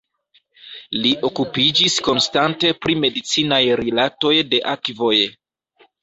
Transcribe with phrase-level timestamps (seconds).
[1.01, 5.13] Li okupiĝis konstante pri medicinaj rilatoj de akvoj.